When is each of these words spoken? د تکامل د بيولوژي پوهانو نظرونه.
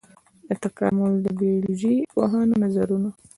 د 0.47 0.49
تکامل 0.63 1.11
د 1.21 1.27
بيولوژي 1.39 1.95
پوهانو 2.13 2.53
نظرونه. 2.63 3.09